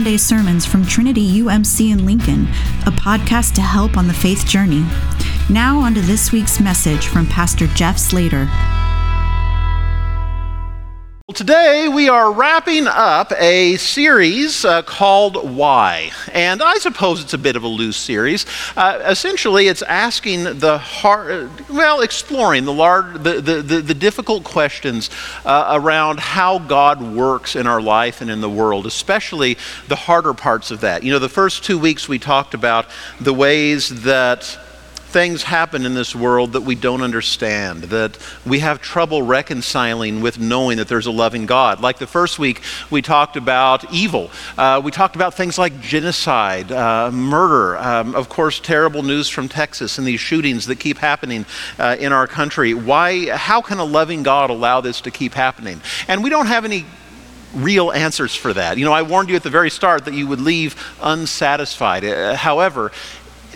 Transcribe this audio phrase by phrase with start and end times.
[0.00, 2.44] Sunday sermons from Trinity UMC in Lincoln,
[2.86, 4.82] a podcast to help on the faith journey.
[5.50, 8.48] Now, on to this week's message from Pastor Jeff Slater.
[11.34, 16.10] Today, we are wrapping up a series uh, called Why.
[16.32, 18.46] And I suppose it's a bit of a loose series.
[18.76, 24.42] Uh, essentially, it's asking the hard, well, exploring the, large, the, the, the, the difficult
[24.42, 25.08] questions
[25.44, 29.56] uh, around how God works in our life and in the world, especially
[29.86, 31.04] the harder parts of that.
[31.04, 32.86] You know, the first two weeks we talked about
[33.20, 34.58] the ways that
[35.10, 40.38] things happen in this world that we don't understand, that we have trouble reconciling with
[40.38, 41.80] knowing that there's a loving God.
[41.80, 44.30] Like the first week, we talked about evil.
[44.56, 49.48] Uh, we talked about things like genocide, uh, murder, um, of course, terrible news from
[49.48, 51.44] Texas and these shootings that keep happening
[51.78, 52.72] uh, in our country.
[52.72, 55.80] Why, how can a loving God allow this to keep happening?
[56.06, 56.86] And we don't have any
[57.54, 58.78] real answers for that.
[58.78, 62.04] You know, I warned you at the very start that you would leave unsatisfied.
[62.04, 62.92] Uh, however,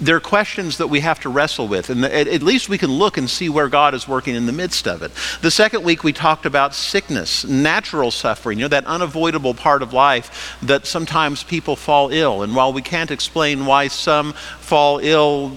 [0.00, 3.16] there are questions that we have to wrestle with, and at least we can look
[3.16, 5.12] and see where God is working in the midst of it.
[5.40, 9.92] The second week, we talked about sickness, natural suffering, you know, that unavoidable part of
[9.92, 12.42] life that sometimes people fall ill.
[12.42, 15.56] And while we can't explain why some fall ill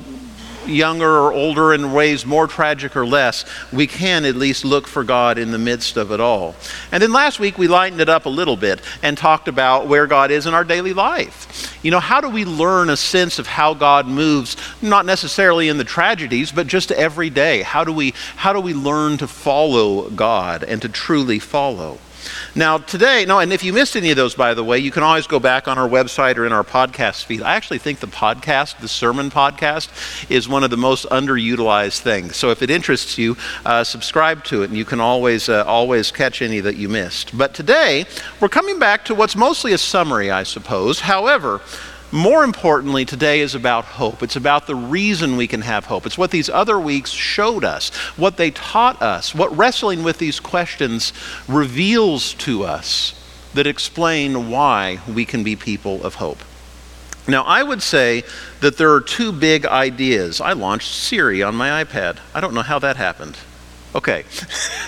[0.68, 5.04] younger or older in ways more tragic or less, we can at least look for
[5.04, 6.56] God in the midst of it all.
[6.92, 10.08] And then last week we lightened it up a little bit and talked about where
[10.08, 11.78] God is in our daily life.
[11.84, 15.78] You know, how do we learn a sense of how God moves, not necessarily in
[15.78, 17.62] the tragedies, but just every day?
[17.62, 22.00] How do we, how do we learn to follow God and to truly follow?
[22.56, 25.04] Now, today, no, and if you missed any of those, by the way, you can
[25.04, 27.42] always go back on our website or in our podcast feed.
[27.42, 29.90] I actually think the podcast, the sermon podcast,
[30.30, 32.36] is one of the most underutilized things.
[32.36, 36.12] So if it interests you, uh, subscribe to it, and you can always, uh, always
[36.12, 37.38] catch any that you missed.
[37.38, 38.06] But today,
[38.40, 41.02] we're coming back to what's mostly a summary, I suppose.
[41.02, 41.62] However,
[42.12, 44.24] more importantly, today is about hope.
[44.24, 46.06] It's about the reason we can have hope.
[46.06, 50.40] It's what these other weeks showed us, what they taught us, what wrestling with these
[50.40, 51.12] questions
[51.48, 53.14] reveals to us
[53.54, 56.40] that explain why we can be people of hope.
[57.28, 58.24] Now, I would say
[58.62, 60.40] that there are two big ideas.
[60.40, 62.20] I launched Siri on my iPad.
[62.34, 63.38] I don't know how that happened.
[63.94, 64.24] Okay.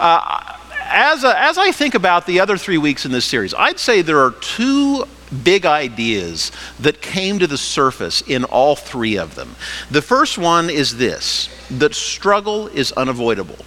[0.00, 3.80] uh, as, a, as I think about the other three weeks in this series, I'd
[3.80, 9.34] say there are two big ideas that came to the surface in all three of
[9.34, 9.54] them.
[9.90, 13.58] The first one is this that struggle is unavoidable.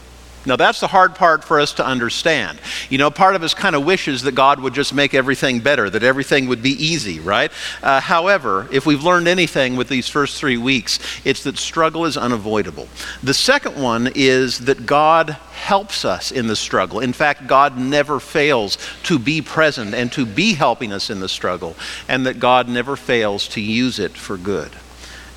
[0.46, 2.60] Now, that's the hard part for us to understand.
[2.90, 5.90] You know, part of us kind of wishes that God would just make everything better,
[5.90, 7.52] that everything would be easy, right?
[7.82, 12.18] Uh, however, if we've learned anything with these first three weeks, it's that struggle is
[12.18, 12.88] unavoidable.
[13.22, 17.00] The second one is that God helps us in the struggle.
[17.00, 21.30] In fact, God never fails to be present and to be helping us in the
[21.30, 21.76] struggle,
[22.10, 24.72] and that God never fails to use it for good.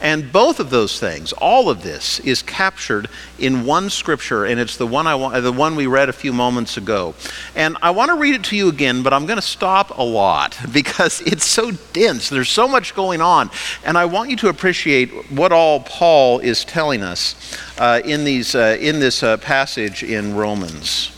[0.00, 3.08] And both of those things, all of this, is captured
[3.38, 6.34] in one scripture, and it's the one, I want, the one we read a few
[6.34, 7.14] moments ago.
[7.54, 10.02] And I want to read it to you again, but I'm going to stop a
[10.02, 12.28] lot because it's so dense.
[12.28, 13.50] There's so much going on.
[13.84, 18.54] And I want you to appreciate what all Paul is telling us uh, in, these,
[18.54, 21.12] uh, in this uh, passage in Romans.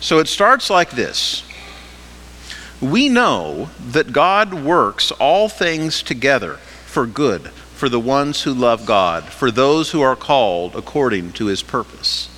[0.00, 1.42] So it starts like this
[2.80, 6.54] we know that God works all things together
[6.86, 11.46] for good for the ones who love God, for those who are called according to
[11.46, 12.28] his purpose.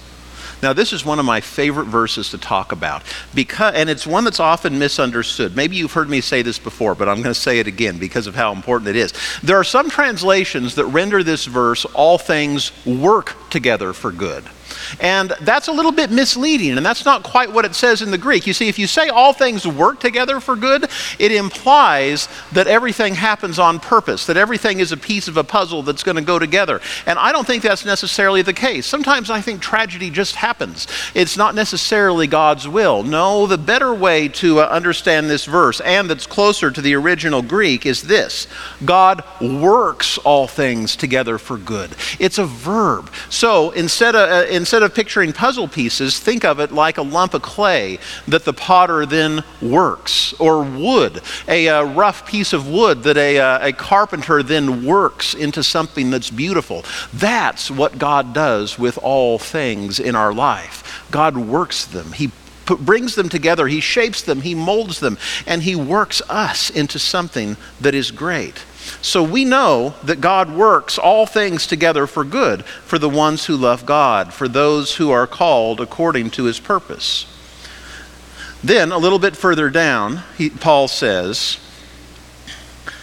[0.63, 3.03] Now, this is one of my favorite verses to talk about,
[3.35, 5.57] because, and it's one that's often misunderstood.
[5.57, 8.29] Maybe you've heard me say this before, but I'm going to say it again because
[8.29, 9.13] of how important it is.
[9.43, 14.45] There are some translations that render this verse, all things work together for good.
[15.01, 18.19] And that's a little bit misleading, and that's not quite what it says in the
[18.19, 18.47] Greek.
[18.47, 20.89] You see, if you say all things work together for good,
[21.19, 25.83] it implies that everything happens on purpose, that everything is a piece of a puzzle
[25.83, 26.81] that's going to go together.
[27.07, 28.87] And I don't think that's necessarily the case.
[28.87, 33.03] Sometimes I think tragedy just happens, it's not necessarily God's will.
[33.03, 37.43] No, the better way to uh, understand this verse, and that's closer to the original
[37.43, 38.47] Greek, is this
[38.85, 41.91] God works all things together for good.
[42.19, 43.11] It's a verb.
[43.29, 47.03] So instead of, uh, instead instead of picturing puzzle pieces, think of it like a
[47.03, 47.99] lump of clay
[48.29, 53.41] that the potter then works, or wood, a, uh, rough piece of wood that a,
[53.41, 56.85] uh, a carpenter then works into something that's beautiful.
[57.13, 61.05] That's what God does with all things in our life.
[61.11, 62.31] God works them, He
[62.65, 67.57] brings them together, He shapes them, He molds them, and He works us into something
[67.81, 68.63] that is great.
[69.01, 73.57] So we know that God works all things together for good for the ones who
[73.57, 77.27] love God, for those who are called according to his purpose.
[78.65, 81.59] Then, a little bit further down, he, Paul says,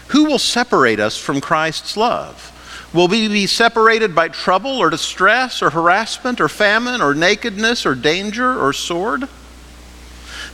[0.09, 2.45] Who will separate us from Christ's love?
[2.93, 7.93] Will we be separated by trouble or distress or harassment or famine or nakedness or
[7.93, 9.27] danger or sword?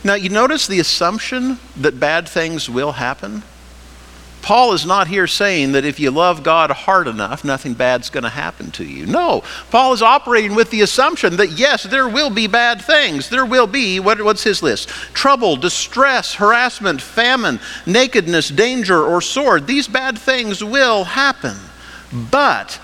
[0.04, 3.42] Now, you notice the assumption that bad things will happen?
[4.46, 8.22] Paul is not here saying that if you love God hard enough, nothing bad's going
[8.22, 9.04] to happen to you.
[9.04, 13.28] No, Paul is operating with the assumption that yes, there will be bad things.
[13.28, 14.88] There will be, what, what's his list?
[15.12, 19.66] Trouble, distress, harassment, famine, nakedness, danger, or sword.
[19.66, 21.56] These bad things will happen.
[22.12, 22.80] But,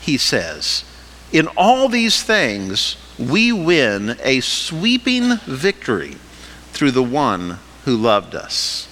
[0.00, 0.84] he says,
[1.32, 6.14] in all these things, we win a sweeping victory
[6.70, 8.88] through the one who loved us.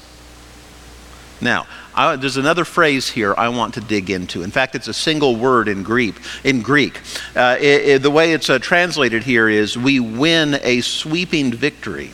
[1.40, 4.42] Now, I, there's another phrase here I want to dig into.
[4.42, 6.16] In fact, it's a single word in Greek.
[6.42, 7.00] In Greek,
[7.36, 12.12] uh, it, it, the way it's uh, translated here is "we win a sweeping victory."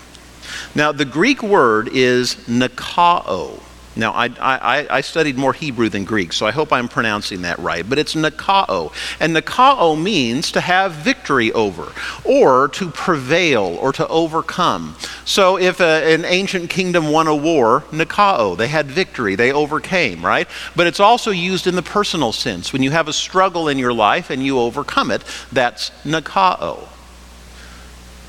[0.74, 3.60] Now, the Greek word is nikao.
[3.96, 7.58] Now, I, I, I, studied more Hebrew than Greek, so I hope I'm pronouncing that
[7.58, 7.86] right.
[7.88, 8.92] But it's nikao.
[9.18, 11.92] And nikao means to have victory over,
[12.24, 14.94] or to prevail, or to overcome.
[15.24, 20.24] So if a, an ancient kingdom won a war, nikao, they had victory, they overcame,
[20.24, 20.46] right?
[20.76, 22.72] But it's also used in the personal sense.
[22.72, 26.86] When you have a struggle in your life and you overcome it, that's nikao.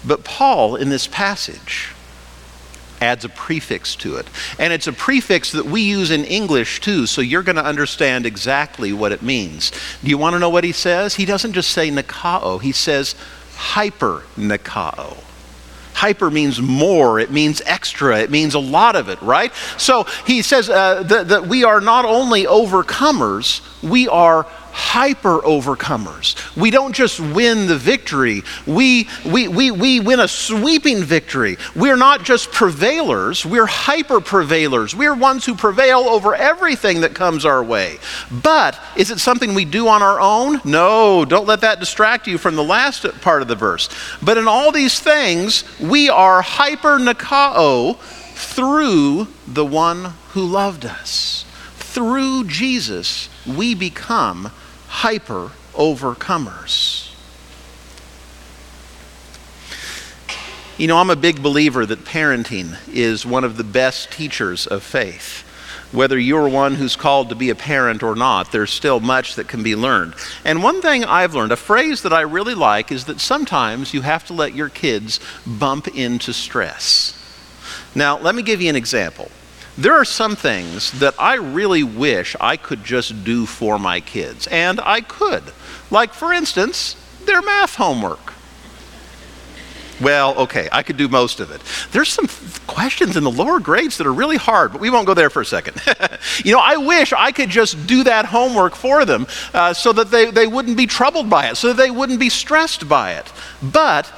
[0.03, 1.89] But Paul, in this passage,
[3.01, 4.27] adds a prefix to it.
[4.59, 8.25] And it's a prefix that we use in English too, so you're going to understand
[8.25, 9.71] exactly what it means.
[10.03, 11.15] Do you want to know what he says?
[11.15, 13.15] He doesn't just say nikao, he says
[13.55, 15.17] hyper nikao.
[15.93, 19.53] Hyper means more, it means extra, it means a lot of it, right?
[19.77, 26.35] So he says uh, that, that we are not only overcomers, we are hyper overcomers.
[26.55, 31.57] We don't just win the victory, we, we, we, we win a sweeping victory.
[31.75, 34.95] We're not just prevailers, we're hyper prevailers.
[34.95, 37.97] We're ones who prevail over everything that comes our way.
[38.31, 40.61] But is it something we do on our own?
[40.63, 43.89] No, don't let that distract you from the last part of the verse.
[44.21, 51.45] But in all these things, we are hyper nikao through the one who loved us.
[51.75, 54.51] Through Jesus, we become
[54.87, 57.07] hyper overcomers.
[60.77, 64.81] You know, I'm a big believer that parenting is one of the best teachers of
[64.81, 65.43] faith.
[65.91, 69.47] Whether you're one who's called to be a parent or not, there's still much that
[69.47, 70.15] can be learned.
[70.45, 74.01] And one thing I've learned, a phrase that I really like, is that sometimes you
[74.01, 77.17] have to let your kids bump into stress.
[77.93, 79.29] Now, let me give you an example.
[79.77, 84.47] There are some things that I really wish I could just do for my kids,
[84.47, 85.43] and I could.
[85.89, 86.95] Like, for instance,
[87.25, 88.33] their math homework.
[90.01, 91.61] Well, okay, I could do most of it.
[91.91, 92.27] There's some
[92.65, 95.41] questions in the lower grades that are really hard, but we won't go there for
[95.41, 95.79] a second.
[96.43, 100.09] you know, I wish I could just do that homework for them uh, so that
[100.09, 103.31] they, they wouldn't be troubled by it, so that they wouldn't be stressed by it.
[103.61, 104.11] But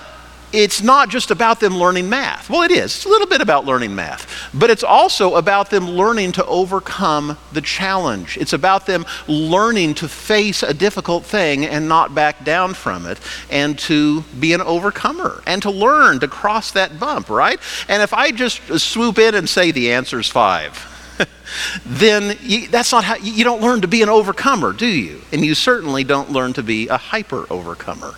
[0.54, 2.50] it's not just about them learning math.
[2.50, 2.96] Well, it is.
[2.96, 4.52] It's a little bit about learning math.
[4.54, 8.38] But it's also about them learning to overcome the challenge.
[8.38, 13.20] It's about them learning to face a difficult thing and not back down from it
[13.50, 17.60] and to be an overcomer and to learn to cross that bump, right?
[17.90, 20.90] And if I just swoop in and say the answer is five,
[21.86, 25.22] then you, that's not how you don't learn to be an overcomer, do you?
[25.32, 28.14] And you certainly don't learn to be a hyper overcomer.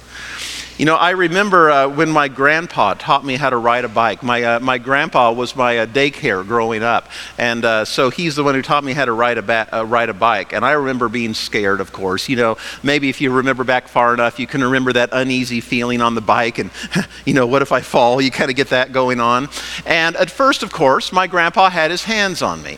[0.77, 4.21] You know, I remember uh, when my grandpa taught me how to ride a bike.
[4.21, 8.43] My, uh, my grandpa was my uh, daycare growing up, and uh, so he's the
[8.43, 10.51] one who taught me how to ride a, ba- uh, ride a bike.
[10.51, 12.27] And I remember being scared, of course.
[12.27, 16.01] You know, maybe if you remember back far enough, you can remember that uneasy feeling
[16.01, 16.69] on the bike, and,
[17.25, 18.21] you know, what if I fall?
[18.21, 19.47] You kind of get that going on.
[19.85, 22.77] And at first, of course, my grandpa had his hands on me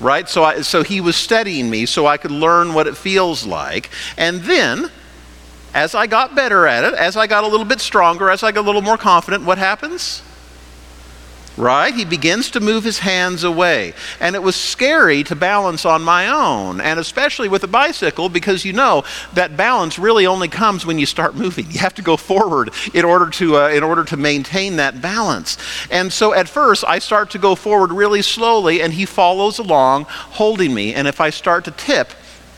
[0.00, 0.28] right?
[0.28, 3.90] So, I, so he was studying me so I could learn what it feels like.
[4.18, 4.90] And then
[5.74, 8.52] as I got better at it, as I got a little bit stronger, as I
[8.52, 10.22] got a little more confident, what happens?
[11.56, 11.94] Right?
[11.94, 13.94] He begins to move his hands away.
[14.18, 18.64] And it was scary to balance on my own, and especially with a bicycle, because
[18.64, 19.04] you know
[19.34, 21.70] that balance really only comes when you start moving.
[21.70, 25.56] You have to go forward in order to, uh, in order to maintain that balance.
[25.92, 30.06] And so at first, I start to go forward really slowly, and he follows along,
[30.08, 30.92] holding me.
[30.92, 32.12] And if I start to tip,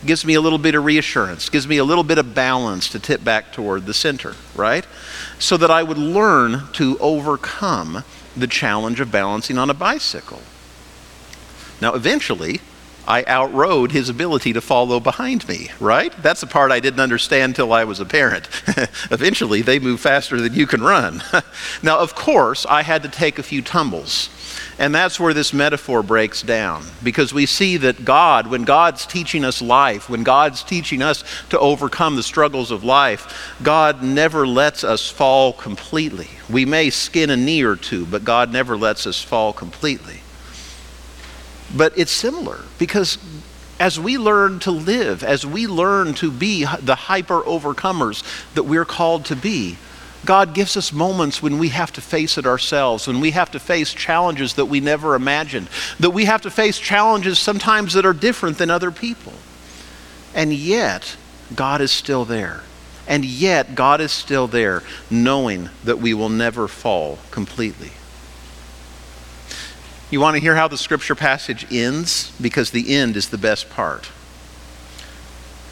[0.07, 2.99] gives me a little bit of reassurance, gives me a little bit of balance to
[2.99, 4.87] tip back toward the center, right?
[5.39, 8.05] So that I would learn to overcome
[8.37, 10.43] the challenge of balancing on a bicycle.
[11.81, 12.61] Now, eventually,
[13.09, 16.13] I outrode his ability to follow behind me, right?
[16.23, 18.49] That's the part I didn't understand until I was a parent.
[19.11, 21.23] Eventually, they move faster than you can run.
[21.83, 24.29] now, of course, I had to take a few tumbles.
[24.79, 26.85] And that's where this metaphor breaks down.
[27.03, 31.59] Because we see that God, when God's teaching us life, when God's teaching us to
[31.59, 36.29] overcome the struggles of life, God never lets us fall completely.
[36.51, 40.21] We may skin a knee or two, but God never lets us fall completely.
[41.75, 43.19] But it's similar because
[43.81, 48.23] as we learn to live, as we learn to be the hyper overcomers
[48.55, 49.77] that we're called to be,
[50.27, 53.59] God gives us moments when we have to face it ourselves, when we have to
[53.59, 55.69] face challenges that we never imagined,
[56.01, 59.33] that we have to face challenges sometimes that are different than other people.
[60.35, 61.17] And yet,
[61.55, 62.63] God is still there.
[63.09, 67.93] And yet, God is still there, knowing that we will never fall completely.
[70.11, 72.33] You want to hear how the scripture passage ends?
[72.41, 74.11] Because the end is the best part.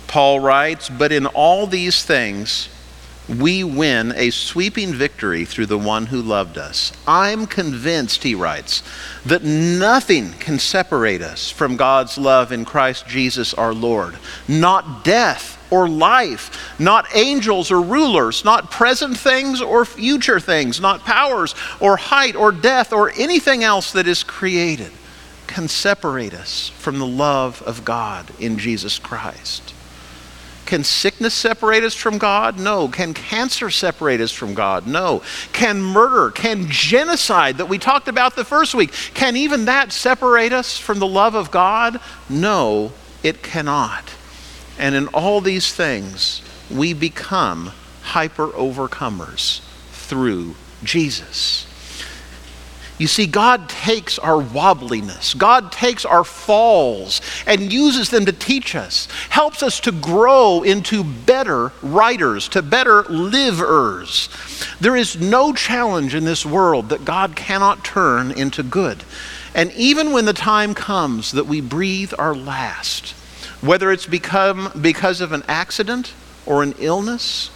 [0.06, 2.68] Paul writes, But in all these things,
[3.28, 6.92] we win a sweeping victory through the one who loved us.
[7.06, 8.82] I'm convinced, he writes,
[9.24, 14.16] that nothing can separate us from God's love in Christ Jesus our Lord.
[14.46, 21.00] Not death or life, not angels or rulers, not present things or future things, not
[21.00, 24.92] powers or height or death or anything else that is created
[25.46, 29.72] can separate us from the love of God in Jesus Christ.
[30.74, 32.58] Can sickness separate us from God?
[32.58, 32.88] No.
[32.88, 34.88] Can cancer separate us from God?
[34.88, 35.22] No.
[35.52, 40.52] Can murder, can genocide that we talked about the first week, can even that separate
[40.52, 42.00] us from the love of God?
[42.28, 44.02] No, it cannot.
[44.76, 47.70] And in all these things, we become
[48.02, 49.60] hyper overcomers
[49.92, 51.68] through Jesus.
[52.96, 58.76] You see, God takes our wobbliness, God takes our falls and uses them to teach
[58.76, 64.28] us, helps us to grow into better writers, to better livers.
[64.80, 69.02] There is no challenge in this world that God cannot turn into good.
[69.56, 73.10] And even when the time comes that we breathe our last,
[73.60, 76.12] whether it's become because of an accident
[76.46, 77.50] or an illness,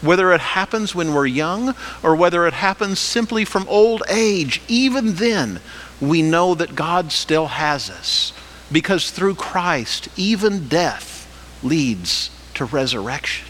[0.00, 5.14] whether it happens when we're young or whether it happens simply from old age, even
[5.14, 5.60] then,
[6.00, 8.32] we know that God still has us.
[8.70, 11.26] Because through Christ, even death
[11.62, 13.46] leads to resurrection.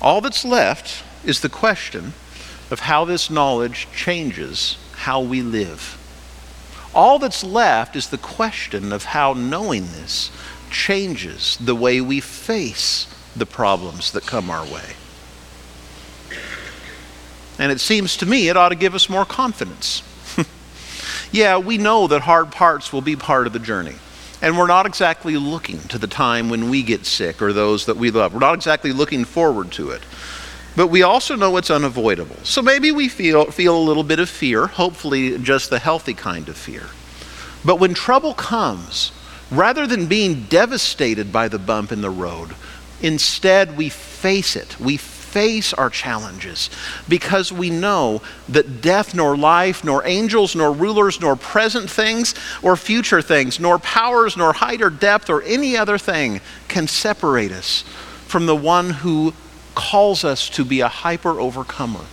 [0.00, 2.12] All that's left is the question
[2.70, 5.98] of how this knowledge changes how we live.
[6.94, 10.30] All that's left is the question of how knowing this
[10.70, 14.94] changes the way we face the problems that come our way.
[17.58, 20.02] And it seems to me it ought to give us more confidence.
[21.32, 23.94] yeah, we know that hard parts will be part of the journey.
[24.42, 27.96] And we're not exactly looking to the time when we get sick or those that
[27.96, 28.34] we love.
[28.34, 30.02] We're not exactly looking forward to it.
[30.76, 32.36] But we also know it's unavoidable.
[32.42, 36.50] So maybe we feel, feel a little bit of fear, hopefully just the healthy kind
[36.50, 36.88] of fear.
[37.64, 39.10] But when trouble comes,
[39.50, 42.54] rather than being devastated by the bump in the road,
[43.00, 44.78] instead we face it.
[44.80, 44.96] We
[45.36, 46.70] face our challenges
[47.08, 52.74] because we know that death, nor life, nor angels, nor rulers, nor present things, or
[52.74, 57.82] future things, nor powers, nor height or depth, or any other thing can separate us
[58.26, 59.34] from the one who
[59.74, 62.06] calls us to be a hyper overcomer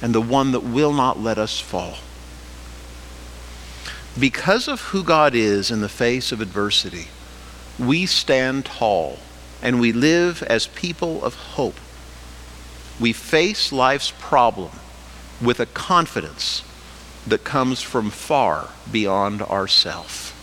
[0.00, 1.96] and the one that will not let us fall.
[4.18, 7.08] Because of who God is in the face of adversity,
[7.78, 9.18] we stand tall
[9.62, 11.78] and we live as people of hope.
[12.98, 14.72] We face life's problem
[15.40, 16.62] with a confidence
[17.26, 20.36] that comes from far beyond ourself.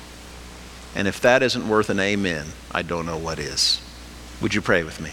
[0.96, 3.82] And if that isn't worth an amen, I don't know what is.
[4.42, 5.12] Would you pray with me?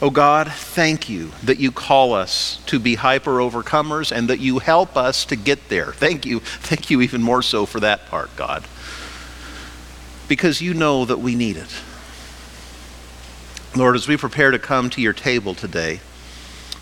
[0.00, 4.60] Oh God, thank you that you call us to be hyper overcomers and that you
[4.60, 5.92] help us to get there.
[5.92, 6.38] Thank you.
[6.38, 8.64] Thank you even more so for that part, God.
[10.28, 11.74] Because you know that we need it.
[13.74, 16.00] Lord, as we prepare to come to your table today,